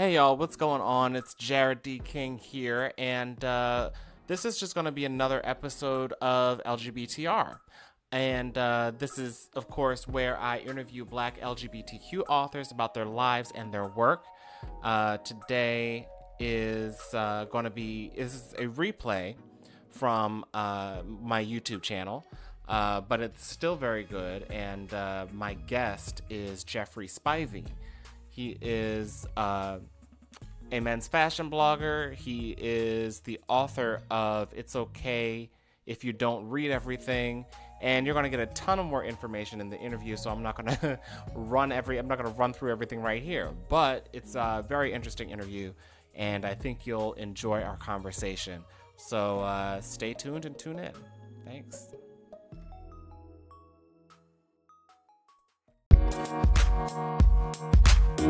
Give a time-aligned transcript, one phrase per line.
[0.00, 1.14] Hey y'all, what's going on?
[1.14, 1.98] It's Jared D.
[1.98, 3.90] King here, and uh,
[4.28, 7.58] this is just going to be another episode of LGBTR.
[8.10, 13.52] And uh, this is, of course, where I interview black LGBTQ authors about their lives
[13.54, 14.24] and their work.
[14.82, 16.08] Uh, today
[16.38, 19.34] is uh, going to be is a replay
[19.90, 22.24] from uh, my YouTube channel.
[22.66, 24.90] Uh, but it's still very good, and
[25.34, 27.66] my guest is Jeffrey Spivey.
[28.30, 29.78] He is uh,
[30.72, 32.14] a men's fashion blogger.
[32.14, 35.50] He is the author of It's Okay
[35.84, 37.44] If You Don't Read Everything.
[37.82, 40.42] And you're going to get a ton of more information in the interview, so I'm
[40.42, 40.98] not going to
[41.34, 43.50] run every I'm not going to run through everything right here.
[43.68, 45.72] But it's a very interesting interview,
[46.14, 48.62] and I think you'll enjoy our conversation.
[48.96, 50.92] So uh, stay tuned and tune in.
[51.46, 51.94] Thanks.
[58.20, 58.26] Hey,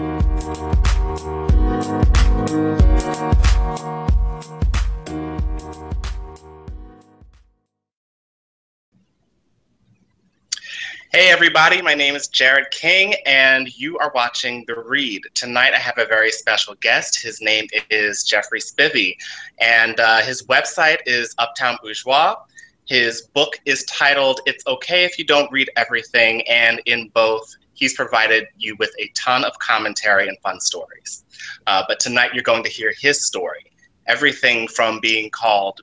[11.12, 15.22] everybody, my name is Jared King, and you are watching The Read.
[15.34, 17.20] Tonight, I have a very special guest.
[17.20, 19.16] His name is Jeffrey Spivey,
[19.60, 22.36] and uh, his website is Uptown Bourgeois.
[22.86, 27.94] His book is titled It's Okay If You Don't Read Everything, and in both, he's
[27.94, 31.24] provided you with a ton of commentary and fun stories.
[31.66, 33.64] Uh, but tonight, you're going to hear his story
[34.06, 35.80] everything from being called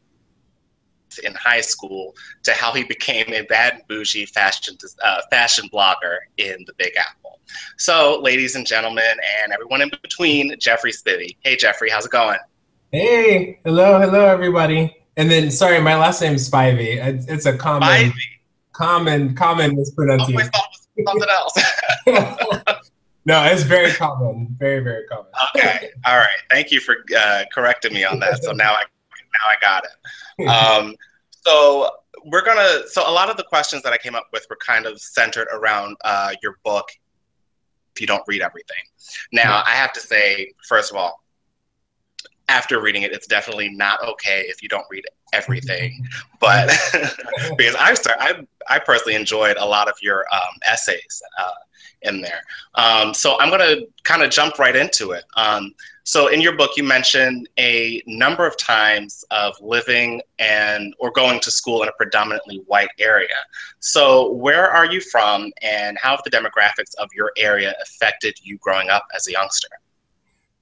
[1.23, 6.64] in high school to how he became a bad bougie fashion uh, fashion blogger in
[6.67, 7.39] the Big Apple.
[7.78, 11.38] So, ladies and gentlemen, and everyone in between, Jeffrey Spivey.
[11.39, 12.38] Hey, Jeffrey, how's it going?
[12.92, 14.95] Hey, hello, hello, everybody.
[15.16, 17.28] And then, sorry, my last name is Spivey.
[17.28, 18.11] It's a common, Spivey.
[18.73, 20.52] common, common mispronunciation.
[21.06, 21.53] Something else.
[23.26, 25.28] no, it's very common, very, very common.
[25.56, 26.28] Okay, all right.
[26.50, 28.44] Thank you for uh, correcting me on that.
[28.44, 30.48] So now I now I got it.
[30.48, 30.95] Um,
[31.31, 31.89] so
[32.26, 32.88] we're gonna.
[32.88, 35.48] So a lot of the questions that I came up with were kind of centered
[35.54, 36.89] around uh, your book.
[37.95, 38.83] If you don't read everything,
[39.32, 41.23] now I have to say, first of all,
[42.50, 46.06] after reading it, it's definitely not okay if you don't read everything.
[46.40, 46.70] But
[47.58, 51.52] because I start, I I personally enjoyed a lot of your um, essays uh,
[52.04, 52.42] in there.
[52.76, 55.24] Um, so I'm gonna kind of jump right into it.
[55.36, 61.12] Um, so in your book, you mentioned a number of times of living and or
[61.12, 63.36] going to school in a predominantly white area.
[63.80, 68.58] So where are you from, and how have the demographics of your area affected you
[68.60, 69.70] growing up as a youngster?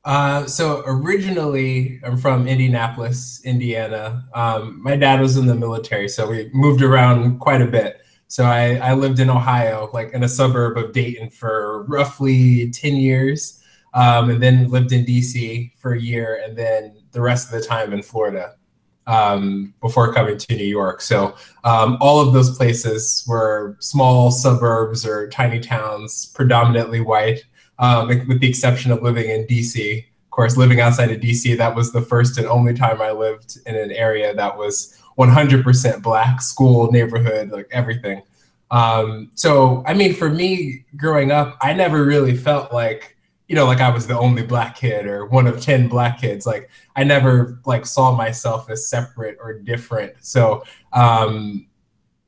[0.06, 4.24] Uh, so originally, I'm from Indianapolis, Indiana.
[4.36, 8.02] Um, my dad was in the military, so we moved around quite a bit.
[8.28, 12.96] So I, I lived in Ohio, like in a suburb of Dayton, for roughly 10
[12.96, 13.64] years
[13.96, 17.66] um, and then lived in DC for a year, and then the rest of the
[17.66, 18.56] time in Florida
[19.08, 21.02] um, before coming to New York.
[21.02, 27.44] So um, all of those places were small suburbs or tiny towns, predominantly white,
[27.80, 30.00] um, with the exception of living in DC.
[30.00, 33.58] Of course, living outside of DC, that was the first and only time I lived
[33.66, 38.22] in an area that was 100% black, school, neighborhood, like everything.
[38.72, 43.16] Um, so, I mean, for me growing up, I never really felt like
[43.48, 46.46] you know, like I was the only black kid or one of 10 black kids.
[46.46, 50.14] Like I never like saw myself as separate or different.
[50.22, 50.64] So,
[50.94, 51.68] um,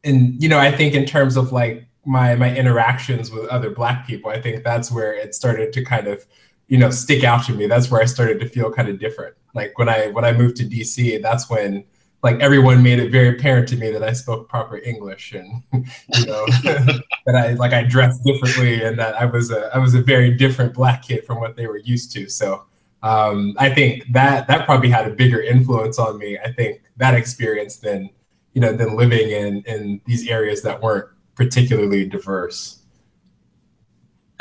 [0.03, 4.07] and, you know, I think in terms of like my, my interactions with other black
[4.07, 6.25] people, I think that's where it started to kind of,
[6.67, 7.67] you know, stick out to me.
[7.67, 9.35] That's where I started to feel kind of different.
[9.53, 11.83] Like when I, when I moved to DC, that's when
[12.23, 15.63] like everyone made it very apparent to me that I spoke proper English and
[16.15, 19.93] you know that I like I dressed differently and that I was a I was
[19.93, 22.27] a very different black kid from what they were used to.
[22.27, 22.65] So
[23.03, 26.37] um, I think that that probably had a bigger influence on me.
[26.43, 28.09] I think that experience than
[28.53, 32.79] you know than living in in these areas that weren't particularly diverse.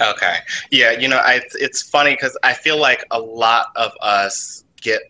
[0.00, 0.36] Okay,
[0.70, 5.00] yeah, you know, I, it's funny because I feel like a lot of us get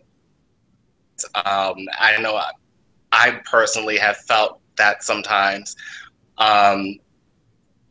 [1.34, 2.50] um, I know I,
[3.10, 5.76] I, personally have felt that sometimes.
[6.38, 6.96] Um,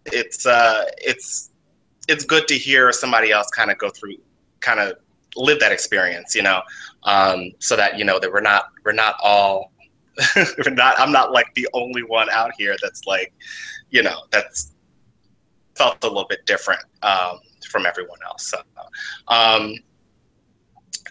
[0.06, 1.50] it's uh, it's
[2.08, 4.18] it's good to hear somebody else kind of go through,
[4.60, 4.98] kind of
[5.36, 6.62] live that experience, you know,
[7.04, 9.72] um, so that you know that we're not we're not all
[10.72, 13.34] not I'm not like the only one out here that's like,
[13.90, 14.74] you know, that's
[15.76, 17.40] felt a little bit different um,
[17.70, 18.48] from everyone else.
[18.48, 18.62] So,
[19.28, 19.76] um,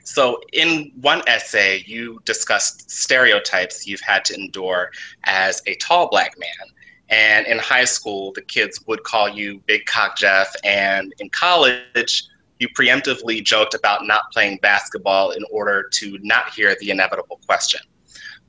[0.04, 4.90] so, in one essay, you discussed stereotypes you've had to endure
[5.24, 6.70] as a tall black man.
[7.08, 12.24] And in high school, the kids would call you Big Cock Jeff, and in college,
[12.58, 17.80] you preemptively joked about not playing basketball in order to not hear the inevitable question.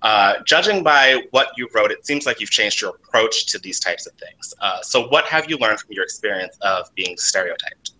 [0.01, 3.79] Uh, judging by what you wrote, it seems like you've changed your approach to these
[3.79, 4.53] types of things.
[4.61, 7.91] Uh, so, what have you learned from your experience of being stereotyped?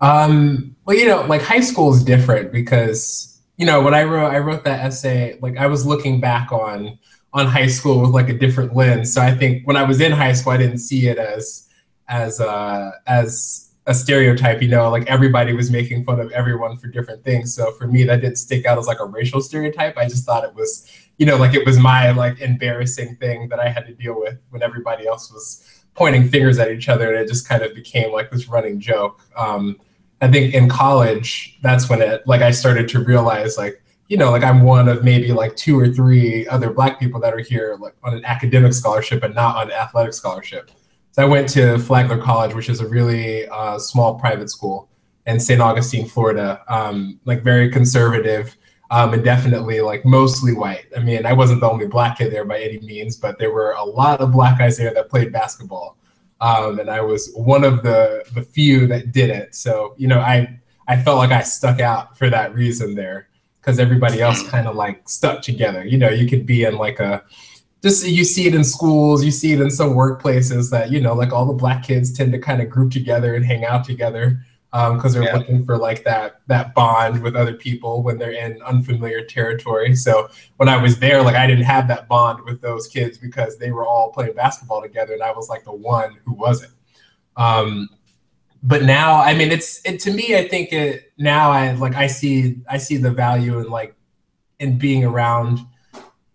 [0.00, 4.32] Um, well, you know, like high school is different because you know when I wrote
[4.32, 6.98] I wrote that essay, like I was looking back on
[7.32, 9.12] on high school with like a different lens.
[9.12, 11.68] So I think when I was in high school, I didn't see it as
[12.08, 14.62] as uh, as a stereotype.
[14.62, 17.54] You know, like everybody was making fun of everyone for different things.
[17.54, 19.96] So for me, that didn't stick out as like a racial stereotype.
[19.96, 23.60] I just thought it was, you know, like it was my like embarrassing thing that
[23.60, 27.18] I had to deal with when everybody else was pointing fingers at each other, and
[27.18, 29.22] it just kind of became like this running joke.
[29.36, 29.78] Um,
[30.20, 34.30] I think in college, that's when it like I started to realize like you know,
[34.30, 37.76] like I'm one of maybe like two or three other black people that are here
[37.80, 40.70] like on an academic scholarship and not on an athletic scholarship.
[41.14, 44.88] So I went to Flagler College, which is a really uh, small private school
[45.26, 45.60] in St.
[45.60, 48.56] Augustine, Florida, um, like very conservative
[48.90, 50.86] um, and definitely like mostly white.
[50.96, 53.76] I mean, I wasn't the only black kid there by any means, but there were
[53.78, 55.96] a lot of black guys there that played basketball.
[56.40, 59.54] Um, and I was one of the the few that did it.
[59.54, 60.58] So you know, I
[60.88, 63.28] I felt like I stuck out for that reason there
[63.60, 64.48] because everybody else mm.
[64.48, 65.84] kind of like stuck together.
[65.84, 67.22] You know, you could be in like a
[67.84, 71.12] just you see it in schools, you see it in some workplaces that you know,
[71.12, 74.40] like all the black kids tend to kind of group together and hang out together
[74.72, 75.36] because um, they're yeah.
[75.36, 79.94] looking for like that that bond with other people when they're in unfamiliar territory.
[79.94, 83.58] So when I was there, like I didn't have that bond with those kids because
[83.58, 86.72] they were all playing basketball together, and I was like the one who wasn't.
[87.36, 87.90] Um,
[88.66, 92.06] but now i mean it's it to me i think it now i like i
[92.06, 93.94] see i see the value in like
[94.58, 95.58] in being around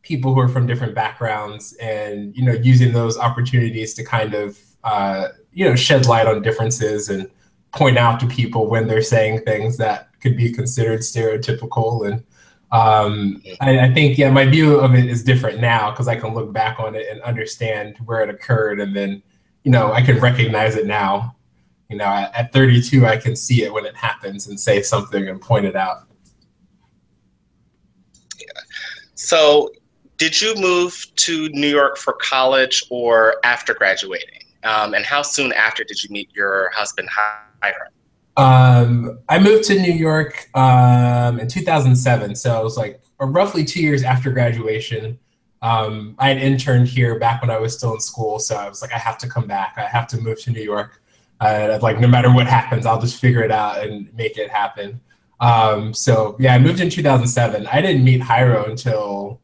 [0.09, 4.59] people who are from different backgrounds and you know using those opportunities to kind of
[4.83, 7.29] uh, you know shed light on differences and
[7.75, 12.07] point out to people when they're saying things that could be considered stereotypical.
[12.07, 12.23] And
[12.71, 16.35] um, I, I, think yeah my view of it is different now because i can
[16.35, 19.23] look back on it and understand where it occurred and then
[19.63, 21.35] you know i can recognize it now.
[21.89, 25.27] You know, at, at 32, I can see it when it happens and say something
[25.27, 26.03] and point it out.
[29.15, 29.71] So,
[30.19, 34.43] did you move to New York for college or after graduating?
[34.63, 37.93] Um, and how soon after did you meet your husband, Hiram?
[38.35, 42.35] Um, I moved to New York um, in 2007.
[42.35, 45.17] So it was like roughly two years after graduation.
[45.61, 48.39] Um, I had interned here back when I was still in school.
[48.39, 49.75] So I was like, I have to come back.
[49.77, 51.01] I have to move to New York.
[51.39, 54.99] Uh, like no matter what happens, I'll just figure it out and make it happen.
[55.39, 57.67] Um, so yeah, I moved in 2007.
[57.67, 59.39] I didn't meet Hyro until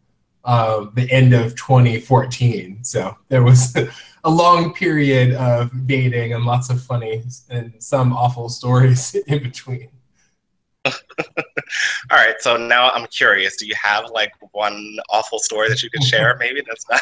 [0.46, 2.84] uh, the end of 2014.
[2.84, 3.76] So there was
[4.24, 9.90] a long period of dating and lots of funny and some awful stories in between.
[10.86, 10.92] All
[12.12, 13.56] right, so now I'm curious.
[13.58, 16.38] Do you have like one awful story that you could share?
[16.40, 17.02] Maybe that's not.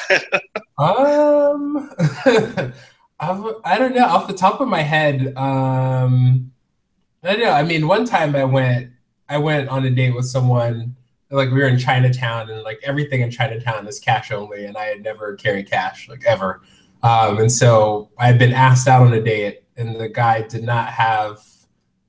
[0.80, 1.92] um,
[3.20, 4.06] I don't know.
[4.06, 6.52] Off the top of my head, um,
[7.24, 7.52] I don't know.
[7.52, 8.92] I mean, one time I went,
[9.28, 10.96] I went on a date with someone.
[11.34, 14.86] Like we were in Chinatown, and like everything in Chinatown is cash only, and I
[14.86, 16.62] had never carried cash like ever.
[17.02, 20.64] Um, and so I had been asked out on a date, and the guy did
[20.64, 21.40] not have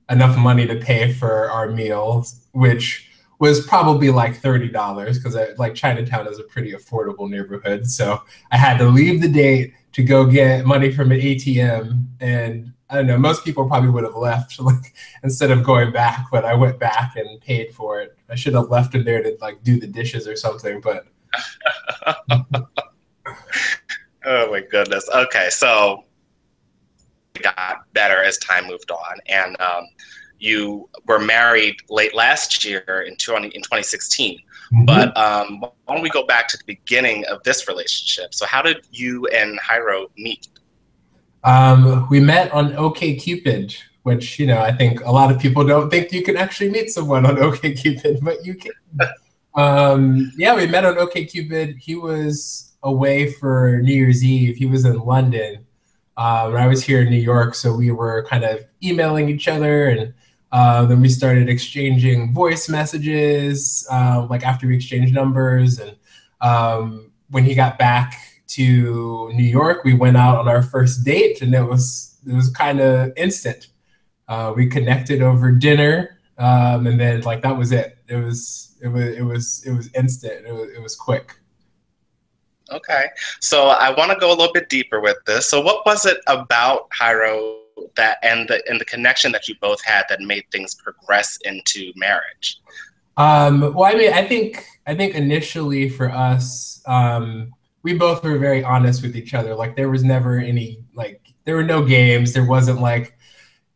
[0.09, 5.75] enough money to pay for our meals, which was probably like thirty dollars because like
[5.75, 7.87] Chinatown is a pretty affordable neighborhood.
[7.87, 12.05] So I had to leave the date to go get money from an ATM.
[12.19, 16.27] And I don't know, most people probably would have left like instead of going back,
[16.31, 18.17] but I went back and paid for it.
[18.29, 21.07] I should have left him there to like do the dishes or something, but
[24.25, 25.07] Oh my goodness.
[25.13, 26.03] Okay, so
[27.35, 29.19] it got better as time moved on.
[29.27, 29.83] And um,
[30.39, 34.39] you were married late last year in 20, in 2016.
[34.39, 34.85] Mm-hmm.
[34.85, 38.33] But um, why don't we go back to the beginning of this relationship?
[38.33, 40.47] So, how did you and Hyro meet?
[41.45, 45.89] Um, we met on OKCupid, which you know I think a lot of people don't
[45.89, 48.73] think you can actually meet someone on OKCupid, but you can.
[49.55, 51.77] um, yeah, we met on OKCupid.
[51.77, 54.57] He was away for New Year's Eve.
[54.57, 55.65] He was in London.
[56.17, 59.89] Um, I was here in New York, so we were kind of emailing each other
[59.89, 60.13] and
[60.55, 65.79] uh, then we started exchanging voice messages, uh, like after we exchanged numbers.
[65.79, 65.97] And
[66.39, 68.13] um, when he got back
[68.47, 72.49] to New York, we went out on our first date, and it was it was
[72.49, 73.67] kind of instant.
[74.27, 77.97] Uh, we connected over dinner, um, and then like that was it.
[78.07, 80.45] It was it was it was it was instant.
[80.45, 81.35] It was it was quick.
[82.71, 83.05] Okay,
[83.41, 85.47] so I want to go a little bit deeper with this.
[85.47, 87.59] So, what was it about Hyro
[87.95, 91.91] that and the and the connection that you both had that made things progress into
[91.95, 92.59] marriage?
[93.17, 97.53] Um, well, I mean, I think I think initially for us, um,
[97.85, 99.53] we both were very honest with each other.
[99.53, 102.33] Like there was never any like there were no games.
[102.33, 103.15] There wasn't like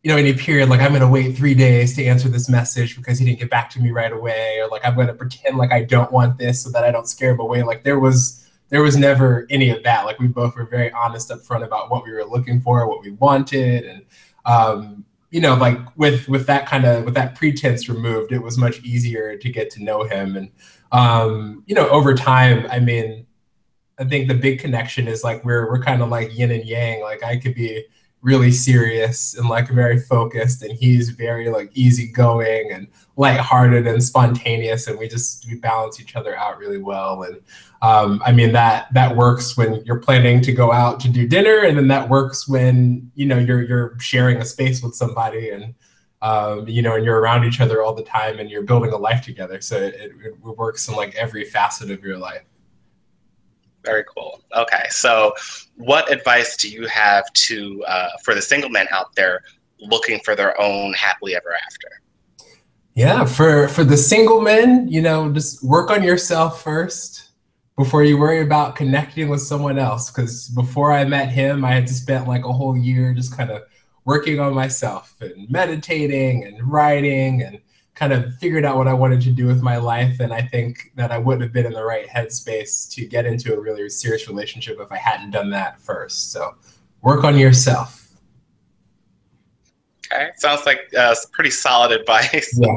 [0.02, 3.20] you know any period like I'm to wait three days to answer this message because
[3.20, 5.84] he didn't get back to me right away, or like I'm to pretend like I
[5.84, 7.62] don't want this so that I don't scare him away.
[7.62, 10.06] Like there was there was never any of that.
[10.06, 13.04] Like we both were very honest up front about what we were looking for, what
[13.04, 14.06] we wanted, and
[14.44, 18.58] um, you know, like with with that kind of with that pretense removed, it was
[18.58, 20.36] much easier to get to know him.
[20.36, 20.50] And
[20.92, 23.28] um, you know, over time, I mean,
[24.00, 27.02] I think the big connection is like we're we're kind of like yin and yang.
[27.02, 27.86] Like I could be
[28.22, 34.88] really serious and like very focused and he's very like easygoing and lighthearted and spontaneous
[34.88, 37.24] and we just we balance each other out really well.
[37.24, 37.42] And
[37.82, 41.60] um, i mean that that works when you're planning to go out to do dinner
[41.60, 45.74] and then that works when you know you're you're sharing a space with somebody and
[46.22, 48.98] um, you know and you're around each other all the time and you're building a
[48.98, 49.62] life together.
[49.62, 52.44] So it, it works in like every facet of your life
[53.84, 54.42] very cool.
[54.56, 55.34] Okay, so
[55.76, 59.42] what advice do you have to uh, for the single men out there
[59.80, 62.02] looking for their own happily ever after?
[62.96, 67.30] Yeah, for for the single men, you know, just work on yourself first
[67.78, 70.12] before you worry about connecting with someone else.
[70.12, 73.52] Because before I met him, I had to spend like a whole year just kind
[73.52, 73.62] of
[74.04, 77.60] working on myself and meditating and writing and
[78.00, 80.22] kind of figured out what I wanted to do with my life.
[80.22, 83.54] And I think that I wouldn't have been in the right headspace to get into
[83.54, 86.32] a really serious relationship if I hadn't done that first.
[86.32, 86.56] So
[87.02, 88.10] work on yourself.
[90.12, 92.58] Okay, sounds like uh, pretty solid advice.
[92.58, 92.72] Yeah.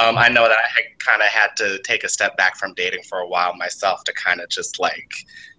[0.00, 3.02] um, I know that I kind of had to take a step back from dating
[3.02, 5.12] for a while myself to kind of just like,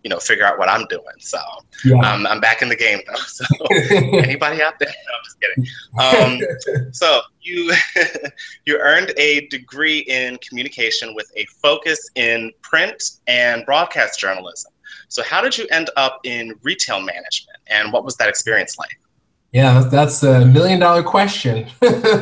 [0.04, 1.04] you know, figure out what I'm doing.
[1.20, 1.40] So
[1.86, 2.00] yeah.
[2.00, 3.22] um, I'm back in the game though.
[3.28, 3.46] So
[3.92, 4.90] anybody out there?
[4.90, 6.48] No, I'm just kidding.
[6.80, 7.74] Um, so you
[8.66, 14.72] you earned a degree in communication with a focus in print and broadcast journalism.
[15.10, 19.00] So how did you end up in retail management, and what was that experience like?
[19.52, 21.68] Yeah, that's a million dollar question.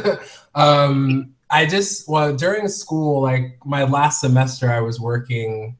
[0.55, 5.77] um, I just well during school, like my last semester, I was working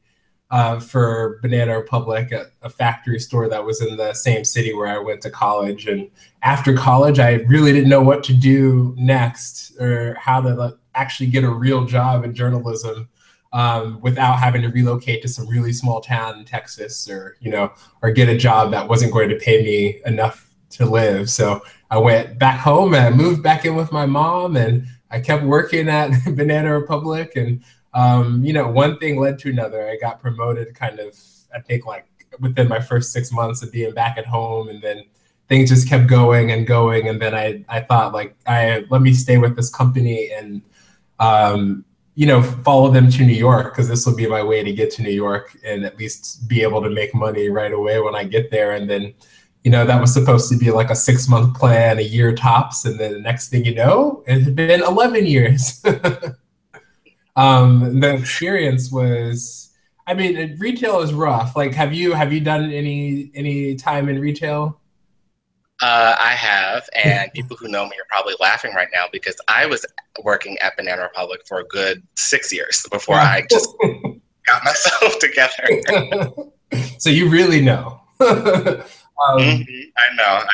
[0.52, 4.86] uh, for Banana Republic at a factory store that was in the same city where
[4.86, 5.86] I went to college.
[5.86, 6.10] And
[6.42, 11.28] after college, I really didn't know what to do next or how to like, actually
[11.28, 13.08] get a real job in journalism.
[13.54, 17.70] Um, without having to relocate to some really small town in Texas or, you know,
[18.00, 21.28] or get a job that wasn't going to pay me enough to live.
[21.28, 25.20] So I went back home and I moved back in with my mom and I
[25.20, 27.32] kept working at Banana Republic.
[27.36, 27.62] And,
[27.94, 29.88] um, you know, one thing led to another.
[29.88, 31.18] I got promoted kind of,
[31.54, 32.06] I think, like
[32.40, 34.68] within my first six months of being back at home.
[34.68, 35.04] And then
[35.48, 37.08] things just kept going and going.
[37.08, 40.62] And then I, I thought, like, I let me stay with this company and,
[41.20, 41.84] um,
[42.14, 44.90] you know, follow them to New York because this will be my way to get
[44.92, 48.24] to New York and at least be able to make money right away when I
[48.24, 48.72] get there.
[48.72, 49.14] And then,
[49.64, 52.84] you know, that was supposed to be like a six month plan, a year tops.
[52.84, 55.82] And then the next thing you know, it had been 11 years.
[57.36, 59.70] um, the experience was,
[60.06, 61.56] I mean, retail is rough.
[61.56, 64.80] Like, have you, have you done any, any time in retail?
[65.82, 69.66] Uh, I have, and people who know me are probably laughing right now because I
[69.66, 69.84] was
[70.22, 73.68] working at Banana Republic for a good six years before I just
[74.46, 76.30] got myself together.
[76.98, 78.00] so you really know.
[78.20, 78.28] Um,
[79.38, 79.62] mm-hmm.
[79.96, 80.44] I, know, I know.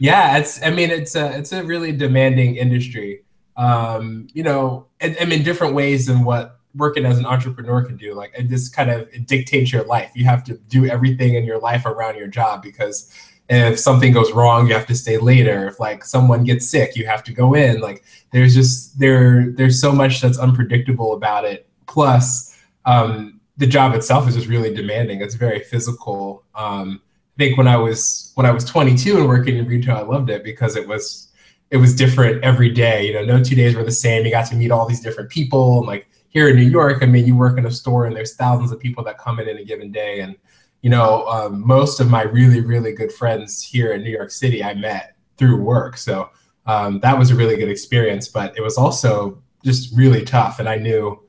[0.00, 0.62] Yeah, it's.
[0.62, 3.24] I mean, it's a it's a really demanding industry.
[3.58, 7.96] Um, you know, and, I mean, different ways than what working as an entrepreneur can
[7.96, 8.14] do.
[8.14, 10.12] Like, it just kind of dictates your life.
[10.14, 13.12] You have to do everything in your life around your job because
[13.48, 15.66] if something goes wrong, you have to stay later.
[15.66, 17.80] If like someone gets sick, you have to go in.
[17.80, 21.68] Like, there's just there there's so much that's unpredictable about it.
[21.86, 25.20] Plus, um, the job itself is just really demanding.
[25.20, 26.44] It's very physical.
[26.54, 27.00] Um,
[27.36, 30.30] I think when I was when I was 22 and working in retail, I loved
[30.30, 31.27] it because it was
[31.70, 33.06] it was different every day.
[33.06, 34.24] You know, no two days were the same.
[34.24, 35.78] You got to meet all these different people.
[35.78, 38.34] And like here in New York, I mean, you work in a store and there's
[38.34, 40.20] thousands of people that come in in a given day.
[40.20, 40.36] And
[40.82, 44.62] you know, um, most of my really really good friends here in New York City,
[44.62, 45.96] I met through work.
[45.96, 46.30] So
[46.66, 48.28] um, that was a really good experience.
[48.28, 50.60] But it was also just really tough.
[50.60, 51.22] And I knew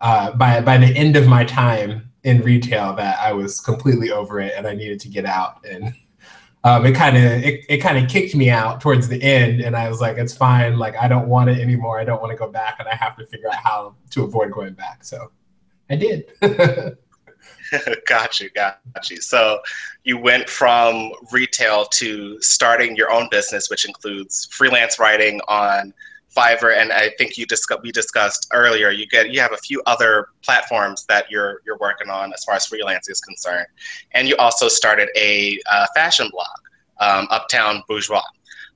[0.00, 4.40] uh, by by the end of my time in retail that I was completely over
[4.40, 5.64] it and I needed to get out.
[5.64, 5.92] And
[6.64, 9.76] um, it kind of it, it kind of kicked me out towards the end, and
[9.76, 10.78] I was like, it's fine.
[10.78, 11.98] Like I don't want it anymore.
[11.98, 14.52] I don't want to go back, and I have to figure out how to avoid
[14.52, 15.04] going back.
[15.04, 15.30] So
[15.90, 16.32] I did.
[18.06, 19.22] gotcha gotcha.
[19.22, 19.60] So
[20.04, 25.92] you went from retail to starting your own business, which includes freelance writing on
[26.36, 28.90] Fiverr, and I think you discuss, we discussed earlier.
[28.90, 32.54] You get you have a few other platforms that you're you're working on as far
[32.54, 33.66] as freelance is concerned,
[34.12, 36.46] and you also started a uh, fashion blog,
[37.00, 38.22] um, Uptown Bourgeois.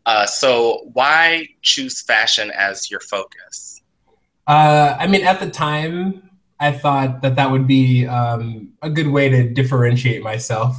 [0.07, 3.81] Uh, so why choose fashion as your focus?
[4.47, 9.09] Uh, I mean, at the time, I thought that that would be um, a good
[9.09, 10.77] way to differentiate myself.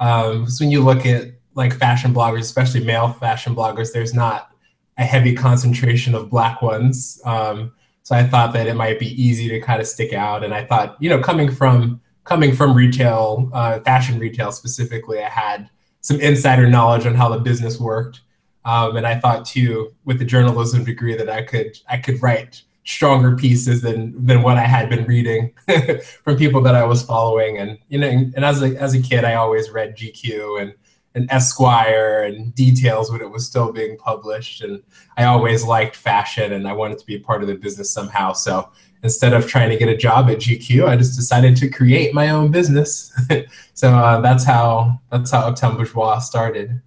[0.00, 4.51] Um, so when you look at like fashion bloggers, especially male fashion bloggers, there's not
[4.98, 7.20] a heavy concentration of black ones.
[7.24, 7.72] Um,
[8.02, 10.44] so I thought that it might be easy to kind of stick out.
[10.44, 15.28] And I thought, you know, coming from coming from retail, uh, fashion retail specifically, I
[15.28, 15.68] had
[16.02, 18.20] some insider knowledge on how the business worked.
[18.64, 22.62] Um, and I thought too, with the journalism degree, that I could I could write
[22.84, 25.52] stronger pieces than than what I had been reading
[26.24, 27.58] from people that I was following.
[27.58, 30.74] And you know, and as a as a kid, I always read GQ and
[31.14, 34.62] and Esquire and Details when it was still being published.
[34.62, 34.82] And
[35.16, 38.32] I always liked fashion and I wanted to be a part of the business somehow.
[38.32, 38.70] So
[39.02, 42.30] instead of trying to get a job at GQ, I just decided to create my
[42.30, 43.12] own business.
[43.74, 46.80] so uh, that's how that's how Uptown Bourgeois started.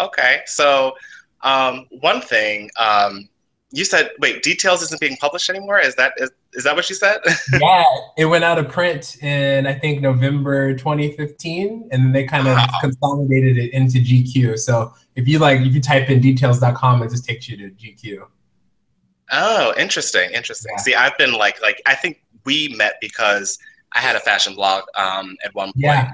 [0.00, 0.94] Okay, so
[1.42, 3.28] um, one thing um,
[3.74, 5.80] you said, wait, Details isn't being published anymore.
[5.80, 7.18] Is that is, is that what you said?
[7.60, 7.84] yeah,
[8.16, 12.54] it went out of print in I think November 2015, and then they kind of
[12.54, 12.66] wow.
[12.80, 14.58] consolidated it into GQ.
[14.60, 18.26] So if you like, if you type in details.com, it just takes you to GQ.
[19.32, 20.72] Oh, interesting, interesting.
[20.76, 20.82] Yeah.
[20.82, 23.58] See, I've been like, like I think we met because
[23.92, 25.76] I had a fashion blog um, at one point.
[25.78, 26.12] Yeah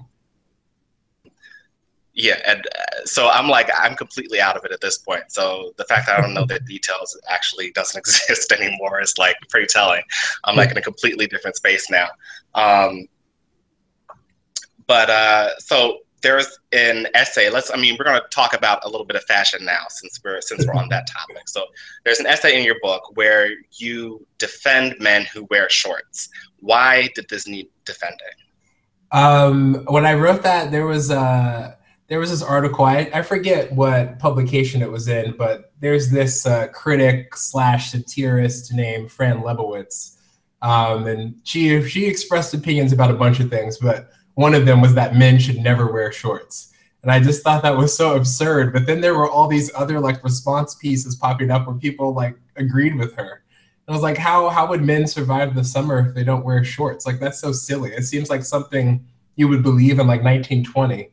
[2.21, 5.25] yeah and uh, so i'm like i'm completely out of it at this point.
[5.29, 9.37] So the fact that i don't know the details actually doesn't exist anymore is like
[9.49, 10.03] pretty telling.
[10.45, 12.09] I'm like in a completely different space now.
[12.55, 13.07] Um,
[14.87, 17.49] but uh, so there's an essay.
[17.49, 20.21] Let's i mean we're going to talk about a little bit of fashion now since
[20.23, 21.49] we're since we're on that topic.
[21.49, 21.65] So
[22.05, 26.29] there's an essay in your book where you defend men who wear shorts.
[26.59, 28.37] Why did this need defending
[29.13, 31.77] um, when i wrote that there was a
[32.11, 36.45] there was this article I, I forget what publication it was in but there's this
[36.45, 40.17] uh, critic slash satirist named fran lebowitz.
[40.61, 44.81] Um, and she she expressed opinions about a bunch of things but one of them
[44.83, 46.75] was that men should never wear shorts.
[47.03, 50.01] And i just thought that was so absurd but then there were all these other
[50.01, 53.45] like response pieces popping up where people like agreed with her.
[53.87, 56.65] And i was like how how would men survive the summer if they don't wear
[56.65, 57.07] shorts?
[57.07, 57.93] Like that's so silly.
[57.93, 61.11] It seems like something you would believe in like 1920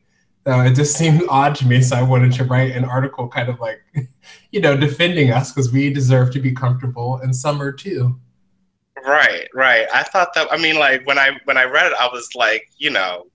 [0.48, 3.48] uh, it just seemed odd to me, so I wanted to write an article, kind
[3.48, 3.82] of like,
[4.50, 8.18] you know, defending us because we deserve to be comfortable in summer too.
[9.04, 9.86] Right, right.
[9.94, 10.48] I thought that.
[10.50, 13.26] I mean, like when I when I read it, I was like, you know,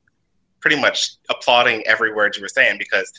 [0.60, 3.12] pretty much applauding every word you were saying because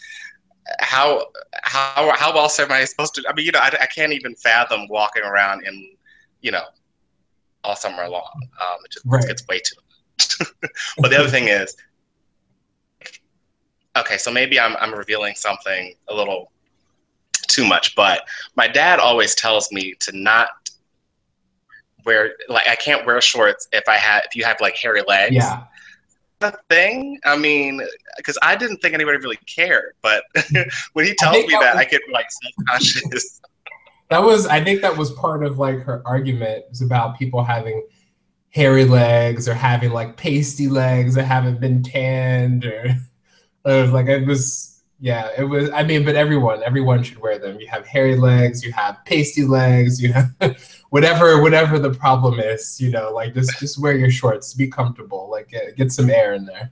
[0.80, 1.26] how
[1.62, 3.24] how how else am I supposed to?
[3.28, 5.96] I mean, you know, I, I can't even fathom walking around in,
[6.40, 6.64] you know,
[7.62, 8.30] all summer long.
[8.60, 9.26] Um, it just right.
[9.26, 10.46] gets way too.
[10.98, 11.76] but the other thing is,
[13.96, 16.50] okay, so maybe I'm, I'm revealing something a little
[17.48, 18.22] too much, but
[18.56, 20.48] my dad always tells me to not
[22.04, 25.34] wear like I can't wear shorts if I have if you have like hairy legs.
[25.34, 25.64] Yeah.
[26.40, 27.80] The thing, I mean,
[28.16, 30.24] because I didn't think anybody really cared, but
[30.92, 33.40] when he tells me that, that was, I get like self conscious.
[34.10, 37.86] that was, I think, that was part of like her argument was about people having
[38.50, 42.94] hairy legs or having like pasty legs that haven't been tanned or
[43.64, 47.38] it was like it was yeah, it was I mean, but everyone, everyone should wear
[47.38, 47.60] them.
[47.60, 50.34] You have hairy legs, you have pasty legs, you have
[50.90, 55.28] whatever whatever the problem is, you know, like just just wear your shorts, be comfortable,
[55.30, 56.70] like get, get some air in there.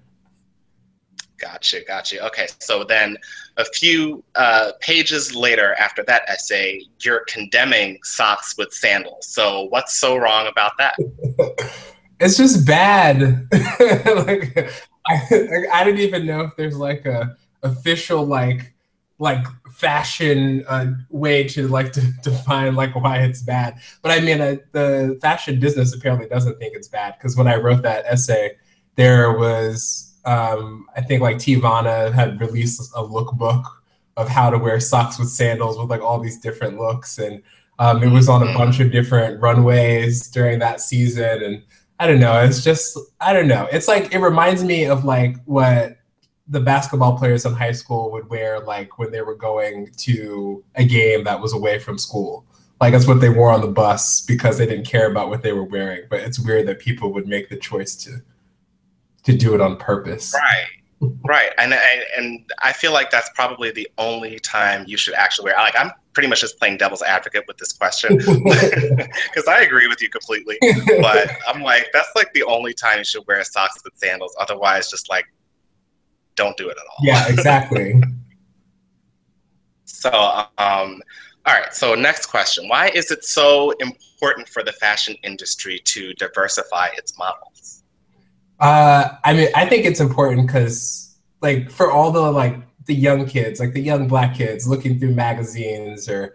[1.38, 2.24] Gotcha, gotcha.
[2.26, 3.18] Okay, so then
[3.56, 9.26] a few uh, pages later after that essay, you're condemning socks with sandals.
[9.26, 10.94] So what's so wrong about that?
[12.20, 13.48] it's just bad.
[14.26, 14.72] like
[15.06, 15.14] I,
[15.72, 18.72] I didn't even know if there's like a official like
[19.18, 23.78] like fashion uh, way to like to define like why it's bad.
[24.02, 27.56] But I mean, uh, the fashion business apparently doesn't think it's bad because when I
[27.56, 28.56] wrote that essay,
[28.96, 33.64] there was um, I think like Teavana had released a lookbook
[34.16, 37.42] of how to wear socks with sandals with like all these different looks, and
[37.78, 38.58] um, it was on a mm-hmm.
[38.58, 41.62] bunch of different runways during that season, and
[42.02, 42.42] I don't know.
[42.42, 43.68] It's just I don't know.
[43.70, 45.98] It's like it reminds me of like what
[46.48, 50.84] the basketball players in high school would wear like when they were going to a
[50.84, 52.44] game that was away from school.
[52.80, 55.52] Like that's what they wore on the bus because they didn't care about what they
[55.52, 56.02] were wearing.
[56.10, 58.20] But it's weird that people would make the choice to
[59.22, 60.34] to do it on purpose.
[60.34, 60.66] Right.
[61.24, 61.50] Right.
[61.58, 65.54] And, and and I feel like that's probably the only time you should actually wear
[65.58, 70.02] like I'm pretty much just playing devil's advocate with this question because I agree with
[70.02, 70.58] you completely.
[71.00, 74.34] But I'm like, that's like the only time you should wear socks with sandals.
[74.38, 75.26] Otherwise, just like
[76.34, 76.96] don't do it at all.
[77.02, 78.02] Yeah, exactly.
[79.84, 80.10] so,
[80.58, 81.02] um,
[81.44, 81.72] all right.
[81.72, 87.18] So, next question: Why is it so important for the fashion industry to diversify its
[87.18, 87.82] models?
[88.60, 92.56] Uh, I mean, I think it's important because, like, for all the like
[92.92, 96.34] the young kids, like the young black kids looking through magazines or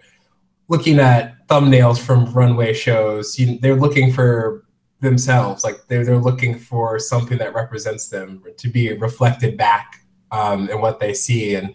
[0.70, 4.66] looking at thumbnails from runway shows, you, they're looking for
[5.00, 5.64] themselves.
[5.64, 10.82] Like they're, they're looking for something that represents them to be reflected back um, in
[10.82, 11.54] what they see.
[11.54, 11.70] And,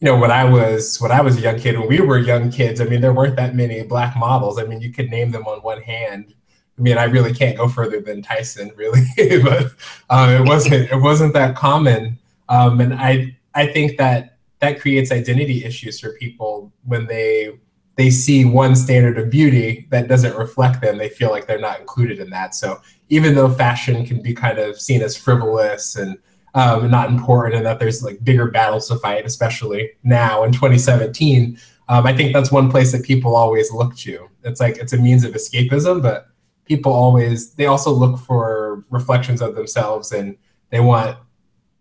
[0.00, 2.50] you know, when I was, when I was a young kid, when we were young
[2.50, 4.58] kids, I mean, there weren't that many black models.
[4.58, 6.34] I mean, you could name them on one hand.
[6.78, 9.00] I mean, I really can't go further than Tyson, really,
[9.42, 9.72] but
[10.10, 12.18] uh, it wasn't it wasn't that common.
[12.48, 17.58] Um, and I I think that that creates identity issues for people when they
[17.96, 20.96] they see one standard of beauty that doesn't reflect them.
[20.96, 22.54] They feel like they're not included in that.
[22.54, 26.16] So even though fashion can be kind of seen as frivolous and
[26.54, 31.58] um, not important, and that there's like bigger battles to fight, especially now in 2017,
[31.88, 34.28] um, I think that's one place that people always look to.
[34.44, 36.28] It's like it's a means of escapism, but
[36.64, 40.36] people always they also look for reflections of themselves and
[40.70, 41.18] they want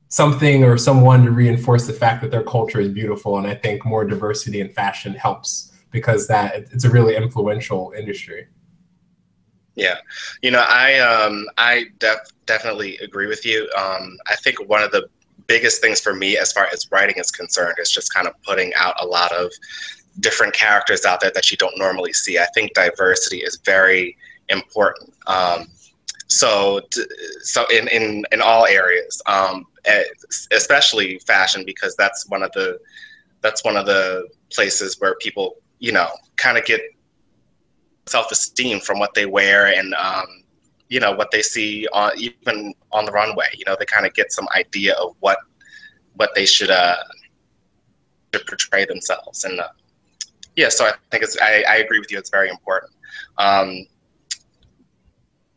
[0.10, 3.38] something or someone to reinforce the fact that their culture is beautiful.
[3.38, 8.48] And I think more diversity in fashion helps because that it's a really influential industry.
[9.76, 9.98] Yeah,
[10.42, 13.70] you know, I um, I def- definitely agree with you.
[13.78, 15.08] Um, I think one of the
[15.46, 18.74] biggest things for me, as far as writing is concerned, is just kind of putting
[18.74, 19.52] out a lot of
[20.20, 22.40] different characters out there that you don't normally see.
[22.40, 24.18] I think diversity is very
[24.50, 25.14] important.
[25.28, 25.68] Um,
[26.28, 26.82] so,
[27.42, 29.66] so in, in, in all areas, um,
[30.52, 32.80] especially fashion, because that's one of the
[33.42, 36.82] that's one of the places where people, you know, kind of get
[38.08, 40.26] self-esteem from what they wear and um,
[40.90, 43.48] you know what they see on even on the runway.
[43.54, 45.38] You know, they kind of get some idea of what
[46.16, 46.98] what they should uh,
[48.34, 49.44] should portray themselves.
[49.44, 49.68] And uh,
[50.56, 52.18] yeah, so I think it's I, I agree with you.
[52.18, 52.92] It's very important.
[53.38, 53.86] Um,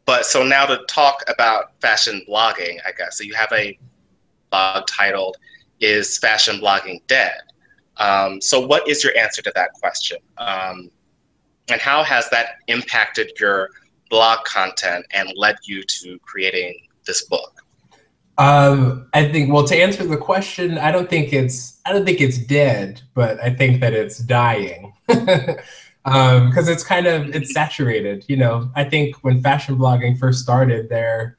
[0.04, 3.16] but so now to talk about fashion blogging, I guess.
[3.16, 3.78] So you have a
[4.50, 5.36] blog titled
[5.80, 7.40] "Is Fashion Blogging Dead?"
[7.96, 10.18] Um, so what is your answer to that question?
[10.38, 10.90] Um,
[11.70, 13.70] and how has that impacted your
[14.08, 16.74] blog content and led you to creating
[17.06, 17.62] this book?
[18.38, 22.20] Um, I think well to answer the question, I don't think it's I don't think
[22.20, 24.94] it's dead, but I think that it's dying.
[25.06, 25.58] because
[26.06, 28.24] um, it's kind of it's saturated.
[28.28, 31.36] You know, I think when fashion blogging first started, there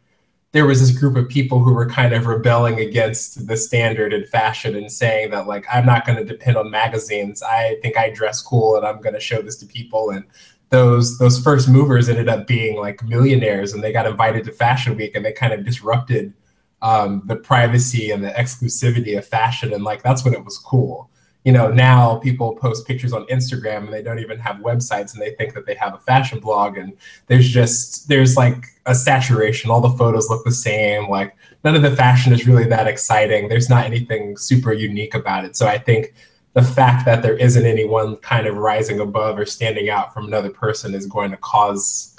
[0.53, 4.25] there was this group of people who were kind of rebelling against the standard in
[4.25, 7.41] fashion and saying that like I'm not going to depend on magazines.
[7.41, 10.09] I think I dress cool and I'm going to show this to people.
[10.09, 10.25] And
[10.69, 14.97] those those first movers ended up being like millionaires and they got invited to Fashion
[14.97, 16.33] Week and they kind of disrupted
[16.81, 21.10] um, the privacy and the exclusivity of fashion and like that's when it was cool
[21.43, 25.21] you know, now people post pictures on Instagram and they don't even have websites and
[25.21, 26.93] they think that they have a fashion blog and
[27.27, 29.71] there's just there's like a saturation.
[29.71, 31.09] All the photos look the same.
[31.09, 33.49] Like none of the fashion is really that exciting.
[33.49, 35.55] There's not anything super unique about it.
[35.55, 36.13] So I think
[36.53, 40.49] the fact that there isn't anyone kind of rising above or standing out from another
[40.49, 42.15] person is going to cause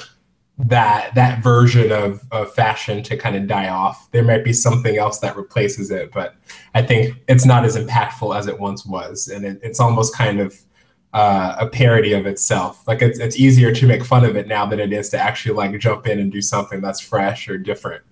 [0.59, 4.11] that that version of, of fashion to kind of die off.
[4.11, 6.37] There might be something else that replaces it, but
[6.75, 10.41] I think it's not as impactful as it once was, and it, it's almost kind
[10.41, 10.55] of
[11.13, 12.87] uh, a parody of itself.
[12.87, 15.55] Like it's it's easier to make fun of it now than it is to actually
[15.55, 18.03] like jump in and do something that's fresh or different.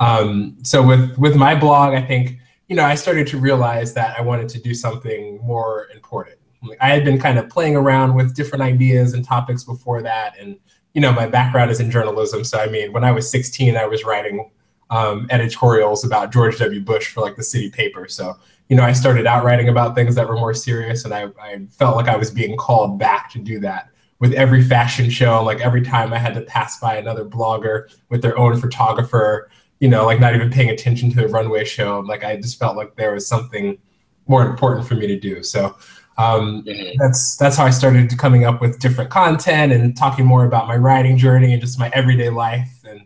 [0.00, 4.18] Um, so with with my blog, I think you know I started to realize that
[4.18, 6.36] I wanted to do something more important.
[6.80, 10.58] I had been kind of playing around with different ideas and topics before that, and
[10.94, 12.44] you know, my background is in journalism.
[12.44, 14.50] So, I mean, when I was 16, I was writing
[14.90, 16.80] um, editorials about George W.
[16.80, 18.08] Bush for like the city paper.
[18.08, 18.36] So,
[18.68, 21.66] you know, I started out writing about things that were more serious, and I, I
[21.70, 25.42] felt like I was being called back to do that with every fashion show.
[25.42, 29.88] Like every time I had to pass by another blogger with their own photographer, you
[29.88, 32.00] know, like not even paying attention to the runway show.
[32.00, 33.78] Like I just felt like there was something
[34.26, 35.42] more important for me to do.
[35.42, 35.76] So
[36.18, 36.98] um, mm-hmm.
[36.98, 40.76] That's that's how I started coming up with different content and talking more about my
[40.76, 43.02] writing journey and just my everyday life and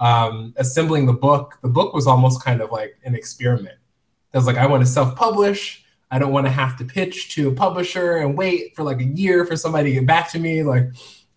[0.00, 1.58] um, assembling the book.
[1.62, 3.76] The book was almost kind of like an experiment.
[4.32, 5.84] I was like, I want to self-publish.
[6.10, 9.04] I don't want to have to pitch to a publisher and wait for like a
[9.04, 10.62] year for somebody to get back to me.
[10.62, 10.88] Like,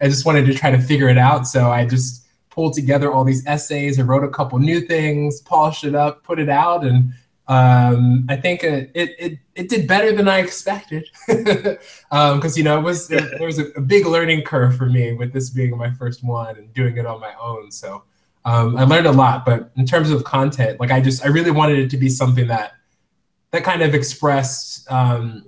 [0.02, 1.46] I just wanted to try to figure it out.
[1.46, 5.84] So I just pulled together all these essays and wrote a couple new things, polished
[5.84, 7.14] it up, put it out, and
[7.48, 11.08] um, I think it, it, it, it, did better than I expected.
[11.28, 11.78] Because,
[12.12, 15.14] um, you know, it was, there, there was a, a, big learning curve for me
[15.14, 17.72] with this being my first one and doing it on my own.
[17.72, 18.04] So
[18.44, 19.46] um, I learned a lot.
[19.46, 22.48] But in terms of content, like I just, I really wanted it to be something
[22.48, 22.74] that,
[23.52, 25.46] that kind of expressed um,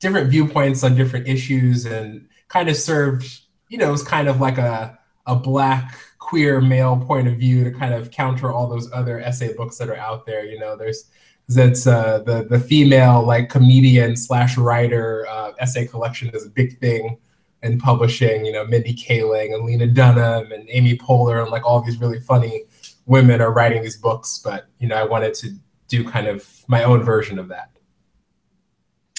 [0.00, 4.40] different viewpoints on different issues and kind of served, you know, it was kind of
[4.40, 8.90] like a, a black queer male point of view to kind of counter all those
[8.92, 10.46] other essay books that are out there.
[10.46, 11.10] You know, there's
[11.48, 16.78] that's uh, the the female like comedian slash writer uh, essay collection is a big
[16.80, 17.18] thing
[17.62, 18.46] in publishing.
[18.46, 22.20] You know, Mindy Kaling and Lena Dunham and Amy Poehler and like all these really
[22.20, 22.64] funny
[23.04, 24.40] women are writing these books.
[24.42, 25.50] But you know, I wanted to
[25.88, 27.70] do kind of my own version of that.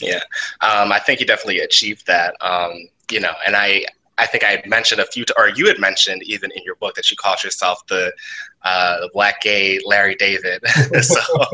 [0.02, 0.24] Yeah,
[0.62, 2.36] um, I think you definitely achieved that.
[2.41, 2.74] Um,
[3.12, 3.86] you know, and I
[4.17, 6.95] I think I had mentioned a few, or you had mentioned even in your book
[6.95, 8.13] that you called yourself the,
[8.63, 10.63] uh, black gay Larry David.
[11.01, 11.47] so,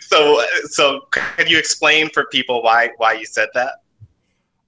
[0.00, 3.82] so, so, can you explain for people why why you said that?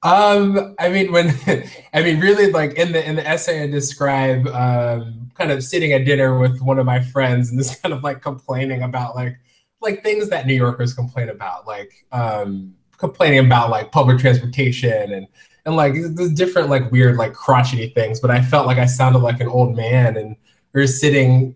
[0.03, 1.35] Um, I mean, when
[1.93, 5.93] I mean, really, like in the in the essay, I describe um, kind of sitting
[5.93, 9.39] at dinner with one of my friends and just kind of like complaining about like
[9.83, 15.27] like things that New Yorkers complain about, like um, complaining about like public transportation and
[15.67, 19.19] and like the different like weird like crotchety things but i felt like i sounded
[19.19, 20.37] like an old man and
[20.73, 21.55] we are sitting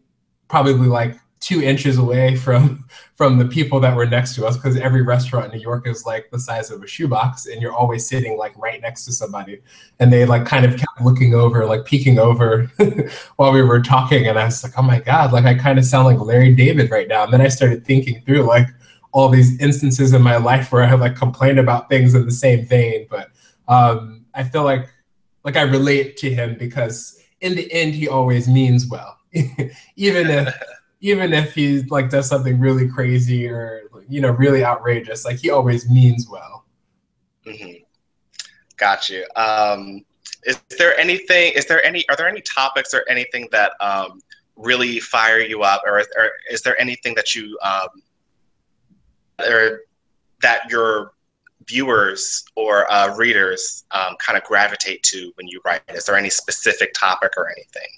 [0.48, 2.86] probably like two inches away from
[3.16, 6.06] from the people that were next to us because every restaurant in new york is
[6.06, 9.60] like the size of a shoebox and you're always sitting like right next to somebody.
[10.00, 12.70] And they like kind of kept looking over like peeking over
[13.36, 15.84] while we were talking and i was like oh my god like i kind of
[15.84, 17.24] sound like larry david right now.
[17.24, 18.68] And then i started thinking through like
[19.12, 22.32] all these instances in my life where i have like complained about things in the
[22.32, 23.30] same vein but
[23.68, 24.88] um, I feel like
[25.44, 29.18] like I relate to him because in the end he always means well,
[29.96, 30.54] even if
[31.00, 35.50] even if he like does something really crazy or you know really outrageous, like he
[35.50, 36.64] always means well.
[37.46, 37.82] Mm-hmm.
[38.76, 39.26] Got you.
[39.36, 40.04] Um,
[40.44, 41.52] is there anything?
[41.52, 42.08] Is there any?
[42.08, 44.20] Are there any topics or anything that um,
[44.56, 47.88] really fire you up, or, or is there anything that you um,
[49.46, 49.80] or
[50.42, 51.13] that you're
[51.68, 55.82] viewers or uh, readers um, kind of gravitate to when you write?
[55.88, 57.88] Is there any specific topic or anything?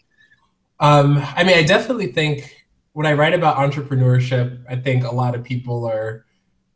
[0.81, 5.35] Um, I mean, I definitely think when I write about entrepreneurship, I think a lot
[5.35, 6.25] of people are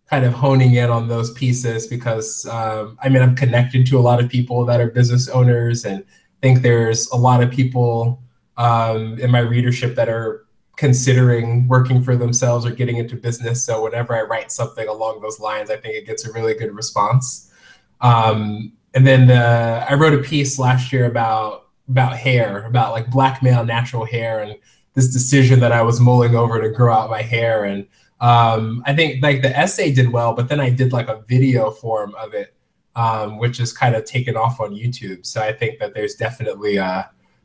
[0.08, 4.00] kind of honing in on those pieces because um, I mean, I'm connected to a
[4.00, 6.04] lot of people that are business owners and
[6.42, 8.22] think there's a lot of people
[8.56, 10.46] um, in my readership that are
[10.80, 13.62] considering working for themselves or getting into business.
[13.62, 16.74] So whenever I write something along those lines, I think it gets a really good
[16.74, 17.52] response.
[18.00, 23.10] Um, and then uh, I wrote a piece last year about about hair, about like
[23.10, 24.56] black male natural hair, and
[24.94, 27.64] this decision that I was mulling over to grow out my hair.
[27.64, 27.86] And
[28.22, 31.72] um, I think like the essay did well, but then I did like a video
[31.72, 32.54] form of it,
[32.96, 35.26] um, which is kind of taken off on YouTube.
[35.26, 37.02] So I think that there's definitely uh,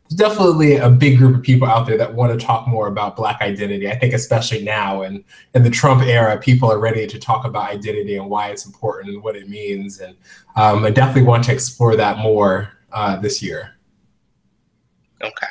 [0.08, 3.16] there's definitely a big group of people out there that want to talk more about
[3.16, 3.90] black identity.
[3.90, 5.24] I think especially now and
[5.56, 9.16] in the Trump era, people are ready to talk about identity and why it's important
[9.16, 10.00] and what it means.
[10.00, 10.16] And
[10.56, 13.76] um, I definitely want to explore that more uh, this year.
[15.22, 15.48] Okay.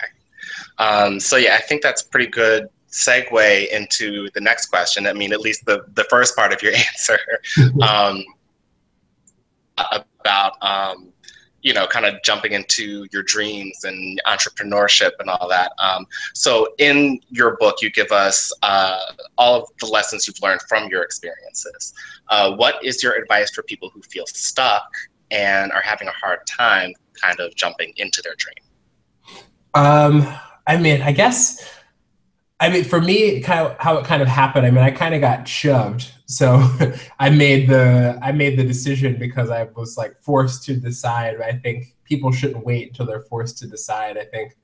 [0.78, 5.08] Um, so yeah, I think that's pretty good segue into the next question.
[5.08, 7.18] I mean, at least the, the first part of your answer
[7.82, 8.24] um,
[10.20, 11.12] about um,
[11.64, 15.72] you know, kind of jumping into your dreams and entrepreneurship and all that.
[15.78, 19.00] Um, so, in your book, you give us uh,
[19.36, 21.94] all of the lessons you've learned from your experiences.
[22.28, 24.86] Uh, what is your advice for people who feel stuck
[25.30, 29.40] and are having a hard time kind of jumping into their dream?
[29.74, 30.28] Um,
[30.66, 31.68] I mean, I guess
[32.60, 34.64] I mean, for me, kind of how it kind of happened.
[34.64, 36.13] I mean, I kind of got shoved.
[36.36, 36.68] So
[37.18, 41.40] I made the I made the decision because I was like forced to decide.
[41.40, 44.18] I think people shouldn't wait until they're forced to decide.
[44.18, 44.56] I think,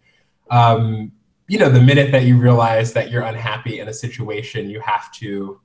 [0.51, 1.13] um,
[1.49, 5.13] you know, the minute that you realize that you're unhappy in a situation, you have
[5.15, 5.61] to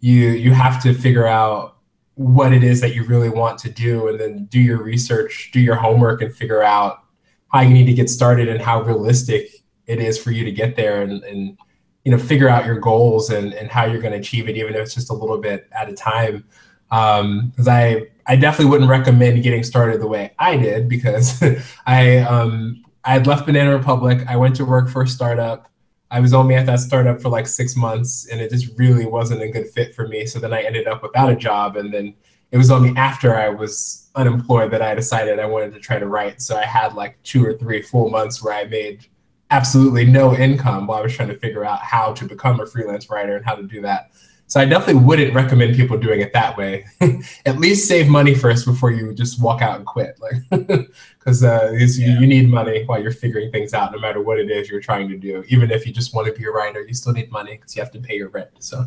[0.00, 1.78] you you have to figure out
[2.16, 5.60] what it is that you really want to do, and then do your research, do
[5.60, 7.04] your homework, and figure out
[7.48, 9.48] how you need to get started and how realistic
[9.86, 11.58] it is for you to get there and, and
[12.04, 14.74] you know figure out your goals and, and how you're going to achieve it even
[14.74, 16.44] if it's just a little bit at a time
[16.90, 21.42] um because I I definitely wouldn't recommend getting started the way I did because
[21.86, 24.24] I um, I had left Banana Republic.
[24.26, 25.70] I went to work for a startup.
[26.10, 29.42] I was only at that startup for like six months, and it just really wasn't
[29.42, 30.26] a good fit for me.
[30.26, 32.14] So then I ended up without a job, and then
[32.50, 36.06] it was only after I was unemployed that I decided I wanted to try to
[36.06, 36.40] write.
[36.40, 39.06] So I had like two or three full months where I made
[39.54, 43.08] absolutely no income while I was trying to figure out how to become a freelance
[43.08, 44.10] writer and how to do that.
[44.46, 46.84] So I definitely wouldn't recommend people doing it that way.
[47.46, 50.34] At least save money first before you just walk out and quit, like
[51.18, 51.86] because uh, yeah.
[51.86, 54.80] you, you need money while you're figuring things out, no matter what it is you're
[54.80, 55.44] trying to do.
[55.48, 57.82] Even if you just want to be a writer, you still need money because you
[57.82, 58.50] have to pay your rent.
[58.58, 58.86] So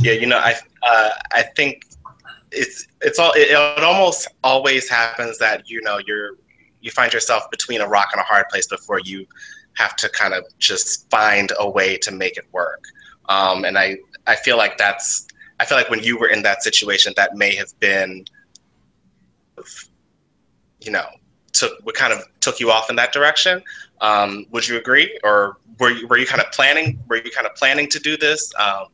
[0.00, 1.84] yeah, you know, I uh, I think
[2.50, 6.36] it's it's all it, it almost always happens that you know you're
[6.82, 9.26] you find yourself between a rock and a hard place before you
[9.74, 12.84] have to kind of just find a way to make it work.
[13.28, 15.26] Um, and I, I feel like that's,
[15.60, 18.26] I feel like when you were in that situation, that may have been,
[20.80, 21.06] you know,
[21.52, 23.62] took, what kind of took you off in that direction.
[24.00, 25.18] Um, would you agree?
[25.22, 28.16] Or were you, were you kind of planning, were you kind of planning to do
[28.16, 28.52] this?
[28.58, 28.86] Um,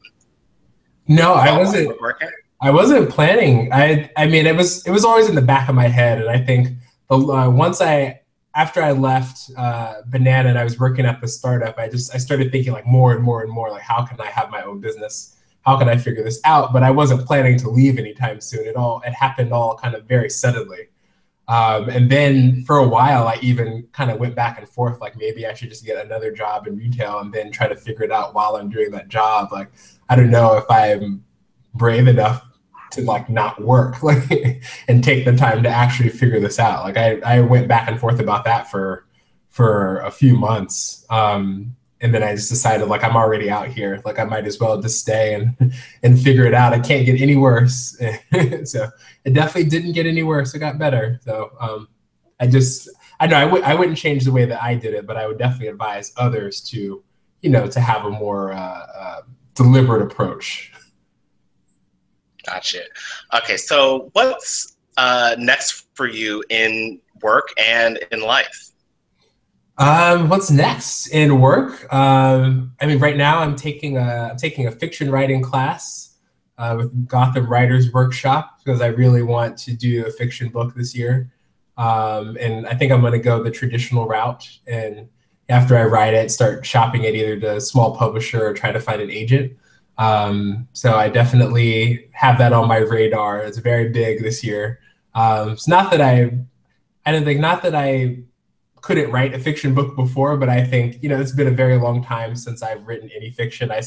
[1.08, 1.96] no, I wasn't.
[2.60, 3.72] I wasn't planning.
[3.72, 6.20] I, I mean, it was, it was always in the back of my head.
[6.20, 6.70] And I think
[7.10, 8.20] uh, once I
[8.54, 12.18] after I left uh, Banana and I was working at the startup, I just I
[12.18, 14.80] started thinking like more and more and more like how can I have my own
[14.80, 15.36] business?
[15.62, 16.72] How can I figure this out?
[16.72, 18.66] But I wasn't planning to leave anytime soon.
[18.66, 20.88] It all it happened all kind of very suddenly.
[21.46, 25.16] Um, and then for a while, I even kind of went back and forth, like
[25.16, 28.12] maybe I should just get another job in retail and then try to figure it
[28.12, 29.50] out while I'm doing that job.
[29.52, 29.70] Like
[30.08, 31.24] I don't know if I'm
[31.74, 32.47] brave enough
[32.90, 36.84] to like not work like and take the time to actually figure this out.
[36.84, 39.06] Like i i went back and forth about that for
[39.48, 44.00] for a few months um and then i just decided like i'm already out here.
[44.04, 45.72] Like i might as well just stay and
[46.02, 46.72] and figure it out.
[46.72, 48.00] I can't get any worse.
[48.64, 48.88] So
[49.24, 50.54] it definitely didn't get any worse.
[50.54, 51.20] It got better.
[51.24, 51.88] So um
[52.40, 52.88] i just
[53.20, 55.26] i know I w- I wouldn't change the way that i did it but i
[55.26, 57.02] would definitely advise others to
[57.42, 59.20] you know to have a more uh, uh,
[59.54, 60.72] deliberate approach
[62.48, 62.80] Gotcha.
[63.34, 68.70] Okay, so what's uh, next for you in work and in life?
[69.76, 71.92] Um, what's next in work?
[71.92, 76.16] Um, I mean, right now I'm taking a I'm taking a fiction writing class
[76.56, 80.96] uh, with Gotham Writers Workshop because I really want to do a fiction book this
[80.96, 81.30] year,
[81.76, 84.48] um, and I think I'm going to go the traditional route.
[84.66, 85.08] And
[85.50, 88.80] after I write it, start shopping it either to a small publisher or try to
[88.80, 89.52] find an agent.
[89.98, 93.40] Um, so I definitely have that on my radar.
[93.40, 94.80] It's very big this year.
[95.14, 96.30] Um, it's not that I,
[97.04, 98.18] I don't think not that I
[98.80, 101.76] couldn't write a fiction book before, but I think you know it's been a very
[101.76, 103.72] long time since I've written any fiction.
[103.72, 103.82] I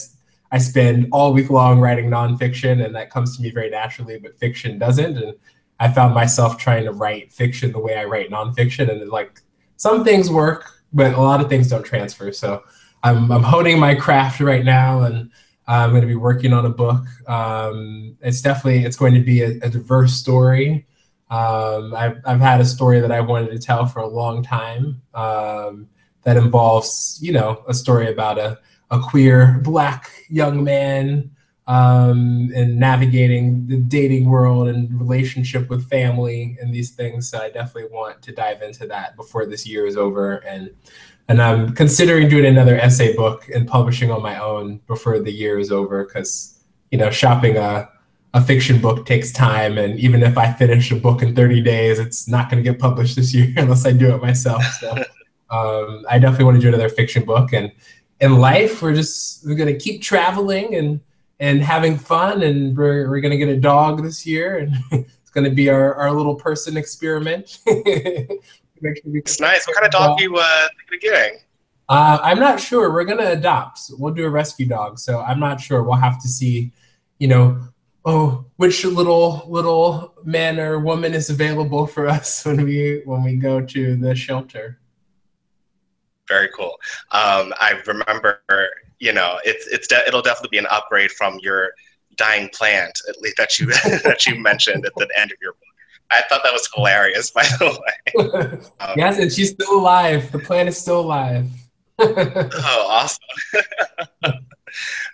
[0.51, 4.37] I spend all week long writing nonfiction, and that comes to me very naturally, but
[4.37, 5.17] fiction doesn't.
[5.17, 5.35] And
[5.79, 9.41] I found myself trying to write fiction the way I write nonfiction, and like
[9.77, 12.33] some things work, but a lot of things don't transfer.
[12.33, 12.63] So
[13.01, 15.31] I'm I'm honing my craft right now, and
[15.75, 17.05] I'm going to be working on a book.
[17.27, 20.85] Um, it's definitely it's going to be a, a diverse story.
[21.29, 25.01] Um, I've I've had a story that I wanted to tell for a long time
[25.13, 25.87] um,
[26.23, 31.31] that involves you know a story about a a queer black young man
[31.67, 37.29] um, and navigating the dating world and relationship with family and these things.
[37.29, 40.71] So I definitely want to dive into that before this year is over and
[41.31, 45.59] and I'm considering doing another essay book and publishing on my own before the year
[45.59, 47.89] is over because you know shopping a
[48.33, 49.77] a fiction book takes time.
[49.77, 52.81] And even if I finish a book in 30 days it's not going to get
[52.81, 54.61] published this year unless I do it myself.
[54.81, 54.91] So
[55.49, 57.53] um, I definitely want to do another fiction book.
[57.53, 57.71] And
[58.19, 60.99] in life we're just we're going to keep traveling and
[61.39, 62.43] and having fun.
[62.43, 64.57] And we're, we're going to get a dog this year.
[64.57, 67.59] And it's going to be our, our little person experiment
[68.81, 69.67] It's nice.
[69.67, 71.39] What kind of dog you uh, thinking of getting?
[71.89, 72.91] Uh, I'm not sure.
[72.91, 73.81] We're gonna adopt.
[73.97, 74.99] We'll do a rescue dog.
[74.99, 75.83] So I'm not sure.
[75.83, 76.71] We'll have to see.
[77.19, 77.59] You know,
[78.05, 83.35] oh, which little little man or woman is available for us when we when we
[83.35, 84.79] go to the shelter.
[86.27, 86.77] Very cool.
[87.11, 88.41] Um, I remember.
[88.99, 91.71] You know, it's it's de- it'll definitely be an upgrade from your
[92.15, 93.65] dying plant, at least that you
[94.03, 95.70] that you mentioned at the end of your book.
[96.11, 98.59] I thought that was hilarious, by the way.
[98.79, 100.31] Um, yes, and she's still alive.
[100.31, 101.47] The plan is still alive.
[101.99, 103.19] oh, awesome.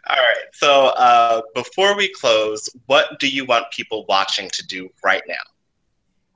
[0.09, 0.45] All right.
[0.53, 5.35] So uh, before we close, what do you want people watching to do right now?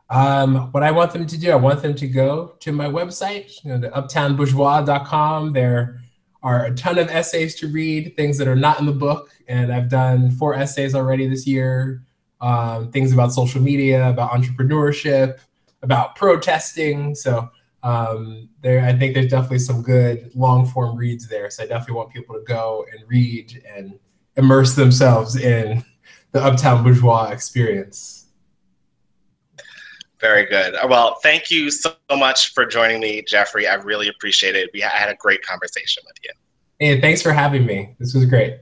[0.10, 3.64] Um, what I want them to do, I want them to go to my website,
[3.64, 5.54] you know, the uptownbourgeois.com.
[5.54, 6.02] There
[6.44, 9.32] are a ton of essays to read, things that are not in the book.
[9.48, 12.04] And I've done four essays already this year
[12.42, 15.40] um, things about social media, about entrepreneurship,
[15.82, 17.16] about protesting.
[17.16, 17.50] So
[17.84, 21.50] um, there, I think there's definitely some good long form reads there.
[21.50, 23.98] So I definitely want people to go and read and
[24.36, 25.84] immerse themselves in
[26.32, 28.28] the Uptown Bourgeois experience.
[30.20, 30.76] Very good.
[30.88, 33.68] Well, thank you so much for joining me, Jeffrey.
[33.68, 34.70] I really appreciate it.
[34.72, 36.30] We had a great conversation with you.
[36.80, 37.96] Hey, thanks for having me.
[38.00, 38.60] This was great.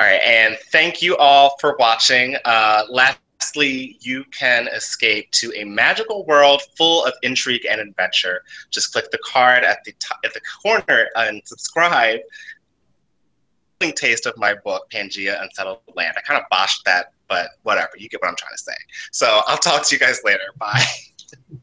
[0.00, 2.34] All right, and thank you all for watching.
[2.46, 8.42] Uh, lastly, you can escape to a magical world full of intrigue and adventure.
[8.70, 12.20] Just click the card at the top, at the corner and subscribe.
[13.94, 16.14] Taste of my book, Pangea Unsettled Land.
[16.16, 17.92] I kind of botched that but whatever.
[17.98, 18.76] You get what I'm trying to say.
[19.12, 20.40] So I'll talk to you guys later.
[20.58, 20.82] Bye.